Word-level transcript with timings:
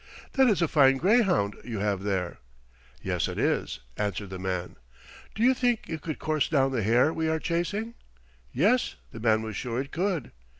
"That 0.33 0.47
is 0.49 0.63
a 0.63 0.67
fine 0.67 0.97
greyhound 0.97 1.57
you 1.63 1.77
have 1.77 2.01
there." 2.01 2.39
"Yes, 3.03 3.27
it 3.27 3.37
is," 3.37 3.81
answered 3.97 4.31
the 4.31 4.39
man. 4.39 4.77
"Do 5.35 5.43
you 5.43 5.53
think 5.53 5.81
it 5.87 6.01
could 6.01 6.17
course 6.17 6.49
down 6.49 6.71
the 6.71 6.81
hare 6.81 7.13
we 7.13 7.29
are 7.29 7.37
chasing?" 7.37 7.93
Yes, 8.51 8.95
the 9.11 9.19
man 9.19 9.43
was 9.43 9.55
sure 9.55 9.79
it 9.79 9.91
could. 9.91 10.31